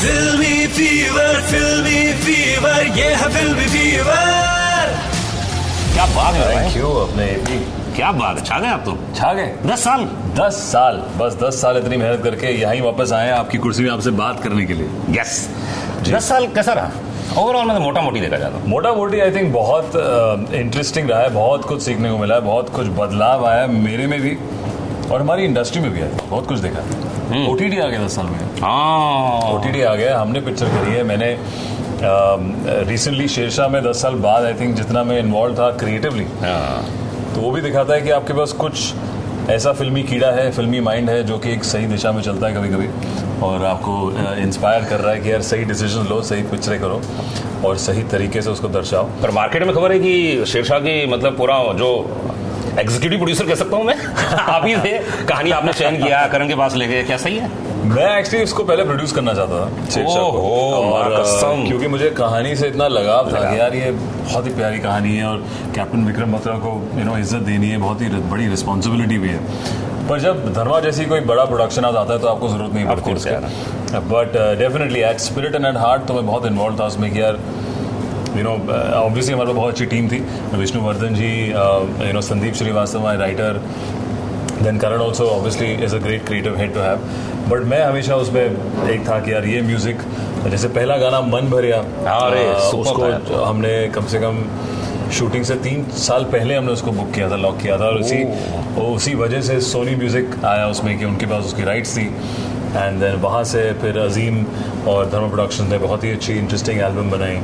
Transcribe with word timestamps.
Filmy 0.00 0.66
fever, 0.76 1.32
filmy 1.48 1.98
fever, 2.22 2.78
ये 2.96 3.08
है 3.14 3.26
filmy 3.34 3.66
fever. 3.72 4.22
क्या 5.92 6.06
बात 6.14 6.34
है 6.34 6.72
क्यों 6.72 6.92
अपने 7.00 7.26
क्या 7.96 8.10
बात 8.12 8.38
है? 8.38 8.44
छा 8.44 8.58
गए 8.58 8.68
आप 8.68 8.82
तो? 8.84 8.96
छा 9.16 9.32
गए। 9.32 9.46
दस 9.66 9.84
साल? 9.84 10.04
दस 10.38 10.54
साल। 10.72 10.96
बस 11.18 11.36
दस 11.42 11.60
साल 11.62 11.76
इतनी 11.78 11.96
मेहनत 11.96 12.22
करके 12.24 12.52
यहीं 12.60 12.80
वापस 12.80 13.12
आए 13.12 13.30
आपकी 13.30 13.58
कुर्सी 13.58 13.82
में 13.82 13.90
आपसे 13.90 14.10
बात 14.22 14.42
करने 14.42 14.64
के 14.66 14.74
लिए। 14.74 14.88
यस 15.20 15.48
दस 16.08 16.28
साल 16.28 16.46
कैसा 16.46 16.72
रहा? 16.72 16.90
ओवरऑल 17.38 17.66
मतलब 17.66 17.80
मोटा 17.80 18.00
मोटी 18.00 18.20
देखा 18.20 18.36
जाता 18.36 18.64
मोटा 18.66 18.92
मोटी 18.92 19.20
आई 19.20 19.30
थिंक 19.30 19.52
बहुत 19.54 19.92
इंटरेस्टिंग 20.54 21.06
uh, 21.06 21.12
रहा 21.12 21.20
है 21.20 21.28
बहुत 21.28 21.64
कुछ 21.64 21.82
सीखने 21.82 22.10
को 22.10 22.18
मिला 22.18 22.34
है 22.34 22.40
बहुत 22.40 22.68
कुछ 22.68 22.86
बदलाव 22.98 23.46
आया 23.46 23.60
है 23.62 23.68
मेरे 23.72 24.06
में 24.06 24.20
भी। 24.20 24.36
और 25.12 25.20
हमारी 25.20 25.44
इंडस्ट्री 25.44 25.80
में 25.82 25.90
भी 25.92 26.00
आया 26.00 26.26
बहुत 26.30 26.46
कुछ 26.48 26.58
देखा। 26.58 26.80
ओ 27.48 27.54
टी 27.54 27.78
आ 27.78 27.86
गया 27.86 28.04
दस 28.04 28.16
साल 28.16 28.26
में। 28.26 28.38
हाँ। 28.60 29.50
ओ 29.50 29.58
आ 29.58 29.94
गया 29.94 30.18
हमने 30.20 30.40
पिक्चर 30.40 30.68
करी 30.68 30.92
है। 30.92 31.02
मैंने 31.04 31.36
रिसेंटली 32.88 33.26
शेरशाह 33.28 33.68
में 33.68 33.82
दस 33.84 34.02
साल 34.02 34.14
बाद 34.20 34.44
आई 34.44 34.54
थिंक 34.60 34.76
जितना 34.76 35.02
मैं 35.04 35.18
इन्वॉल्व 35.18 35.54
था 35.58 35.70
क्रिएटिवली 35.78 36.24
हाँ। 36.40 36.84
तो 37.34 37.40
वो 37.40 37.50
भी 37.50 37.60
दिखाता 37.60 37.94
है 37.94 38.00
कि 38.00 38.10
आपके 38.10 38.32
पास 38.32 38.52
कुछ 38.62 38.94
ऐसा 39.50 39.72
फिल्मी 39.72 40.02
कीड़ा 40.02 40.30
है 40.30 40.50
फिल्मी 40.52 40.80
माइंड 40.80 41.10
है 41.10 41.22
जो 41.24 41.38
कि 41.38 41.52
एक 41.52 41.64
सही 41.64 41.86
दिशा 41.86 42.12
में 42.12 42.22
चलता 42.22 42.46
है 42.46 42.54
कभी 42.54 42.68
कभी 42.68 42.88
और 43.46 43.64
आपको 43.64 43.94
इंस्पायर 44.40 44.84
कर 44.84 45.00
रहा 45.00 45.12
है 45.12 45.20
कि 45.20 45.32
यार 45.32 45.42
सही 45.42 45.64
डिसीज़न 45.64 46.06
लो 46.08 46.20
सही 46.22 46.42
पिक्चरें 46.50 46.80
करो 46.80 47.00
और 47.68 47.76
सही 47.76 48.02
तरीके 48.12 48.42
से 48.42 48.50
उसको 48.50 48.68
दर्शाओ। 48.68 49.04
पर 49.22 49.30
मार्केट 49.30 49.62
में 49.62 49.74
खबर 49.74 49.92
है 49.92 49.98
कि 49.98 50.44
शेरशाह 50.46 50.78
की 50.78 51.06
मतलब 51.06 51.36
पूरा 51.36 51.56
जो 51.74 51.90
एग्जीक्यूटिव 52.78 53.18
प्रोड्यूसर 53.18 53.46
कह 53.46 53.54
सकता 53.54 53.76
हूँ 53.76 53.84
मैं। 53.84 53.94
आप 54.52 54.66
ही 54.66 54.74
थे। 54.76 54.98
कहानी 55.26 55.50
आपने 55.50 55.72
चयन 55.72 55.96
किया 56.02 56.26
करण 56.26 56.48
के 56.48 56.54
पास 56.54 56.74
ले 56.74 56.86
गए 56.86 57.02
क्या 57.02 57.16
सही 57.16 57.36
है? 57.36 57.50
मैं 57.84 58.18
एक्चुअली 58.18 58.42
इसको 58.44 58.64
पहले 58.64 58.84
प्रोड्यूस 58.84 59.12
करना 59.12 59.34
चाहता 59.34 59.58
था 59.60 60.22
और। 60.22 61.66
क्योंकि 61.68 61.88
मुझे 61.88 62.10
कहानी 62.10 62.54
से 62.56 62.68
इतना 62.68 62.88
लगाव 62.88 63.30
था 63.32 63.40
कि 63.50 63.58
यार 63.58 63.74
ये 63.74 63.90
बहुत 63.90 64.46
ही 64.46 64.52
प्यारी 64.54 64.78
कहानी 64.78 65.16
है 65.16 65.24
और 65.26 65.44
कैप्टन 65.74 66.04
विक्रम 66.04 66.32
बत्रा 66.32 66.54
को 66.58 66.72
यू 66.98 67.04
नो 67.04 67.16
इज़्ज़त 67.18 67.42
देनी 67.42 67.70
है 67.70 67.78
बहुत 67.78 68.00
ही 68.02 68.08
बड़ी 68.08 68.46
रिस्पॉन्सिबिलिटी 68.48 69.18
भी 69.18 69.28
है। 69.28 69.40
पर 70.08 70.20
जब 70.20 70.52
धर्मा 70.54 70.80
जैसी 70.80 71.04
कोई 71.04 71.20
बड़ा 71.26 71.44
प्रोडक्शन 71.44 71.84
आता 71.84 72.12
है 72.12 72.18
तो 72.18 72.28
आपको 72.28 72.48
ज़रूरत 72.48 72.72
नहीं 72.74 72.84
पड़ती 72.86 73.14
but 74.08 74.36
definitely 74.58 75.00
at 75.00 75.18
spirit 75.20 75.54
and 75.54 75.66
at 75.66 75.76
heart 75.76 76.06
तो 76.06 76.14
मैं 76.14 76.26
बहुत 76.26 76.46
इन्वॉल्व 76.46 76.78
था 76.80 76.86
उसमें 76.86 77.10
कि 77.12 77.20
यार 77.20 77.38
यू 78.36 78.42
नो 78.42 78.50
ऑब्वियसली 78.50 79.32
हमारे 79.34 79.48
पास 79.48 79.56
बहुत 79.56 79.72
अच्छी 79.72 79.86
टीम 79.86 80.08
थी। 80.08 80.18
Vishnuvardhan 80.54 81.14
ji 81.14 81.32
you 82.06 82.12
know 82.12 82.20
Sandeep 82.22 82.54
Srivastava 82.54 83.02
my 83.02 83.16
writer 83.16 83.60
then 84.62 84.78
Karan 84.78 85.00
also 85.00 85.24
obviously 85.28 85.72
is 85.84 85.94
a 85.96 85.98
great 85.98 86.26
creative 86.26 86.56
head 86.58 86.74
to 86.74 86.80
have 86.80 86.98
but 87.48 87.64
मैं 87.68 87.82
हमेशा 87.84 88.16
उसमें 88.16 88.42
एक 88.42 89.08
था 89.08 89.18
कि 89.20 89.32
यार 89.32 89.44
ये 89.46 89.62
म्यूज़िक 89.62 90.02
जैसे 90.50 90.68
पहला 90.68 90.96
गाना 90.96 91.20
मन 91.20 91.50
भरिया 91.50 91.78
अरे, 92.16 92.44
उसको 92.78 93.44
हमने 93.44 93.88
कम 93.94 94.06
से 94.06 94.18
कम 94.20 94.44
शूटिंग 95.12 95.44
से 95.44 95.54
तीन 95.64 95.84
साल 95.98 96.24
पहले 96.32 96.54
हमने 96.54 96.72
उसको 96.72 96.92
बुक 96.92 97.10
किया 97.14 97.28
था 97.30 97.36
लॉक 97.36 97.58
किया 97.60 97.76
था। 97.78 97.86
और 97.86 97.98
उसी 98.00 98.24
उसी 98.82 99.14
वजह 99.14 99.40
से 99.42 99.60
सोनी 99.60 99.94
म्यूज़िक 99.96 100.44
आया 100.44 100.66
उसमें 100.68 100.98
कि 100.98 101.04
उनके 101.04 101.26
पास 101.26 101.44
उसकी 101.44 101.64
राइट्स 101.64 101.96
थी। 101.96 102.06
एंड 102.76 103.00
देन 103.00 103.14
वहाँ 103.14 103.44
से 103.44 103.72
फिर 103.72 103.98
अजीम 103.98 104.46
और 104.88 105.10
धर्मा 105.10 105.28
प्रोडक्शन 105.28 105.64
ने 105.64 105.78
बहुत 105.78 106.04
ही 106.04 106.10
अच्छी 106.10 106.32
इंटरेस्टिंग 106.32 106.80
एल्बम 106.80 107.10
बनाई। 107.10 107.40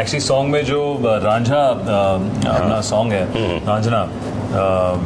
एक्चुअली 0.00 0.20
सॉन्ग 0.20 0.50
में 0.50 0.64
जो 0.64 0.98
रांझा 1.04 1.68
अपना 2.50 2.80
सॉन्ग 2.80 3.12
है 3.12 3.24
रांझना 3.66 4.08
अ, 4.54 4.96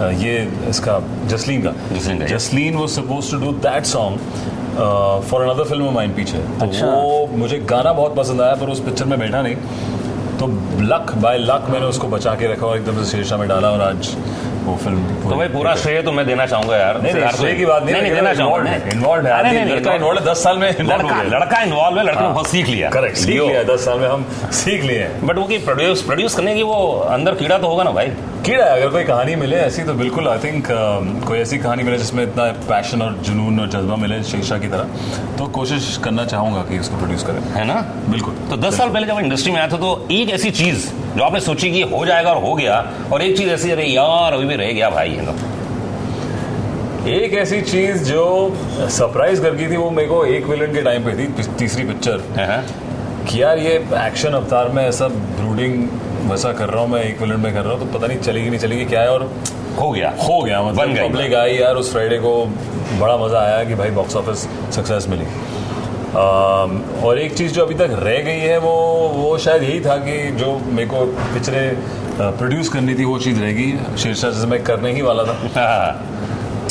अ, 0.00 0.08
ये 0.08 0.52
इसका 0.68 1.02
जसलीन 1.26 1.62
का। 1.62 1.96
जसलीन 2.26 2.74
वो 2.74 2.86
suppose 2.86 3.30
to 3.30 3.38
do 3.38 3.52
that 3.52 3.84
song 3.84 4.18
for 5.24 5.42
another 5.42 5.64
film 5.64 5.90
mine 5.90 6.12
पीछे। 6.12 6.38
तो 6.38 6.66
वो 6.86 7.26
मुझे 7.26 7.58
गाना 7.58 7.92
बहुत 7.92 8.16
पसंद 8.16 8.40
आया 8.40 8.54
पर 8.54 8.66
उस 8.66 8.80
पिक्चर 8.80 9.04
में 9.04 9.18
बैठा 9.18 9.42
नहीं। 9.42 9.56
तो 10.40 10.46
लक 10.80 11.14
बाय 11.16 11.38
लक 11.38 11.66
मैंने 11.70 11.86
उसको 11.86 12.08
बचा 12.08 12.34
के 12.34 12.52
रखा 12.52 12.66
और 12.66 12.76
एकदम 12.76 13.04
से 13.04 13.04
शेरशाह 13.04 13.38
में 13.38 13.48
डाला 13.48 13.70
और 13.70 13.80
आज 13.80 14.16
वो 14.66 14.76
फ़िल्म 14.76 15.00
तो 15.22 15.36
भाई 15.36 15.48
पूरा 15.48 15.74
श्रेय 15.76 16.00
तो 16.02 16.12
मैं 16.12 16.26
देना 16.26 16.46
चाहूँगा 16.46 16.76
यार। 16.76 17.00
नहीं, 17.02 17.12
नहीं, 17.14 17.30
श्रेय 17.32 17.54
की 17.54 17.66
बात 17.66 17.82
नहीं, 17.84 17.94
नहीं 17.94 18.12
देना 18.12 18.32
चाहूँगा। 18.34 18.56
लड़का 18.58 19.92
involved 19.92 20.18
है, 20.18 20.24
दस 20.24 20.42
साल 20.44 20.58
में 20.58 20.70
लड़का 20.80 21.60
इन्वॉल्व 21.62 21.98
है 21.98 22.04
लड़के 22.04 22.22
बहुत 22.22 22.46
सीख 22.46 22.68
लिया। 22.68 22.90
करेक्ट 22.90 23.16
सीख 23.16 23.40
लिया 23.42 23.62
दस 23.64 23.84
साल 23.84 23.98
में 23.98 24.08
हम 24.08 24.24
सीख 24.52 24.82
लिए 24.84 24.98
हैं। 24.98 25.26
बट 25.26 25.38
वो 25.38 25.44
की 25.44 25.58
प्रोड्यूस 25.66 26.02
प्रोड्यूस 26.02 26.34
करने 26.34 26.54
की 26.54 26.62
वो 26.62 26.78
अंदर 27.10 27.34
कीड़ा 27.34 27.58
तो 27.58 27.68
होगा 27.68 27.84
ना 27.84 27.90
भाई। 27.90 28.08
कीड़ा 28.46 28.64
है 28.64 28.80
अगर 28.80 28.88
कोई 28.88 29.04
कहानी 29.04 29.34
मिले 29.36 29.56
ऐसी 29.58 29.82
तो 29.82 29.94
बिल्कुल 29.94 30.28
आई 30.28 30.38
थिंक 30.38 30.66
कोई 31.26 31.38
ऐसी 31.38 31.58
कहानी 31.58 31.82
मिले 31.82 31.98
जिसमें 31.98 32.22
इतना 32.22 32.44
पैशन 32.68 33.02
और 33.02 33.12
जुनून 33.26 33.60
और 33.60 33.68
जज्बा 33.68 33.96
मिले 33.96 34.22
शेरशाह 34.24 34.58
की 34.58 34.68
तरह 34.68 35.34
तो 35.38 35.46
कोशिश 35.56 35.96
करना 36.04 36.24
चाहूँगा 36.26 36.62
कि 36.68 36.76
इसको 36.76 36.96
प्रोड्यूस 36.96 37.22
करें। 37.22 37.40
है 37.54 37.64
ना? 37.64 37.74
बिल्कुल। 38.08 38.34
तो 38.50 38.56
दस 38.58 38.76
साल 38.78 38.90
पहले 38.90 39.06
जब 39.06 39.18
इंडस्ट्री 39.20 39.52
में 39.52 39.58
आया 39.60 39.68
था 39.68 39.76
तो 39.78 40.06
एक 40.12 40.30
ऐसी 40.30 40.50
चीज़ 40.52 40.88
जो 41.16 41.22
आपने 41.24 41.40
सोची 41.40 41.70
कि 41.70 41.82
हो 41.90 42.04
जाएगा 42.06 42.30
और 42.30 42.42
हो 42.42 42.54
गया 42.54 42.74
और 43.12 43.22
एक 43.22 43.36
चीज़ 43.36 43.50
ऐसी 43.50 43.70
अरे 43.70 43.84
यार 43.84 44.32
अभी 44.32 44.46
भी 44.46 44.56
रह 44.56 44.72
गया 44.72 44.90
भाई 44.90 45.10
ये 45.10 45.22
तो। 45.26 45.34
एक 47.10 47.34
ऐसी 47.34 47.60
चीज़ 47.62 48.04
जो 48.04 48.24
सरप्राइज़ 48.90 49.42
कर 49.42 49.54
गई 49.54 49.68
थी 49.70 49.76
वो 49.76 49.90
मेरे 49.90 50.08
को 50.08 50.24
एक 50.26 50.46
विलन 50.46 50.72
के 50.74 50.82
टाइम 50.82 51.04
पे 51.04 51.12
थी 51.18 51.26
तीसरी 51.58 51.84
पिक्चर 51.84 52.22
है, 52.36 52.46
है? 52.48 52.60
कि 53.26 53.42
यार 53.42 53.58
ये 53.58 53.74
एक्शन 53.98 54.32
अवतार 54.32 54.68
में 54.68 54.82
ऐसा 54.84 55.08
ब्रूडिंग 55.08 55.88
वैसा 56.30 56.52
कर 56.52 56.68
रहा 56.68 56.82
हूँ 56.82 56.90
मैं 56.90 57.02
एक 57.02 57.20
विलन 57.20 57.40
में 57.40 57.52
कर 57.54 57.60
रहा 57.60 57.72
हूँ 57.72 57.80
तो 57.80 57.98
पता 57.98 58.06
नहीं 58.06 58.18
चलेगी 58.20 58.50
नहीं 58.50 58.60
चलेगी 58.60 58.84
क्या 58.84 59.00
है 59.00 59.10
और 59.10 59.30
हो 59.80 59.90
गया। 59.90 60.12
हो 60.22 60.42
गया 60.42 60.62
मतलब 60.62 60.96
पब्लिक 60.98 61.34
आई 61.34 61.56
यार 61.56 61.74
उस 61.76 61.92
फ्राइडे 61.92 62.18
को 62.18 62.34
बड़ा 63.00 63.16
मज़ा 63.16 63.40
आया 63.40 63.64
कि 63.64 63.74
भाई 63.74 63.90
बॉक्स 63.92 64.16
ऑफ़िस 64.16 64.46
सक्सेस 64.76 65.06
मिली। 65.08 65.26
और 66.16 67.18
एक 67.18 67.34
चीज़ 67.36 67.52
जो 67.52 67.62
अभी 67.62 67.74
तक 67.74 67.88
रह 68.00 68.20
गई 68.22 68.38
है 68.38 68.58
वो 68.58 68.72
वो 69.14 69.36
शायद 69.38 69.62
यही 69.62 69.80
था 69.80 69.96
कि 69.96 70.30
जो 70.36 70.58
मेरे 70.66 70.88
को 70.88 71.04
पिक्चरें 71.34 71.76
प्रोड्यूस 72.38 72.68
करनी 72.68 72.94
थी 72.94 73.04
वो 73.04 73.18
चीज़ 73.18 73.40
रहेगी। 73.40 73.72
शीर्षा 73.98 74.30
जैसे 74.30 74.46
मैं 74.46 74.62
करने 74.64 74.92
ही 74.92 75.02
वाला 75.02 75.24
था। 75.24 76.02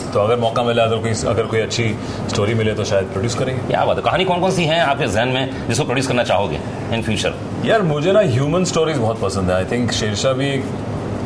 तो 0.13 0.19
अगर 0.19 0.39
मौका 0.39 0.63
मिला 0.63 0.83
अगर 0.83 0.97
कोई 0.97 1.13
अगर 1.27 1.45
कोई 1.45 1.59
अच्छी 1.59 1.83
स्टोरी 2.29 2.53
मिले 2.53 2.73
तो 2.73 2.83
शायद 2.85 3.05
प्रोड्यूस 3.05 3.35
करेंगे। 3.35 3.61
क्या 3.67 3.83
बात 3.85 3.97
है। 3.97 4.03
कहानी 4.03 4.25
कौन 4.25 4.39
कौन 4.41 4.51
सी 4.51 4.63
है 4.63 4.79
आपके 4.81 5.07
जहन 5.07 5.27
में 5.27 5.67
जिसको 5.67 5.85
प्रोड्यूस 5.85 6.07
करना 6.07 6.23
चाहोगे 6.23 6.59
इन 6.93 7.01
फ्यूचर 7.01 7.33
यार 7.65 7.81
मुझे 7.83 8.11
ना 8.11 8.19
ह्यूमन 8.33 8.63
स्टोरीज 8.63 8.97
बहुत 8.97 9.21
पसंद 9.21 9.49
है। 9.49 9.55
आई 9.55 9.65
थिंक 9.71 9.91
शेरशाह 9.91 10.33
भी 10.33 10.49
एक 10.49 10.63